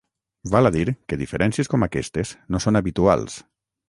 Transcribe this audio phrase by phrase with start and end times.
[0.53, 3.37] Val a dir que diferències com aquestes no són habituals.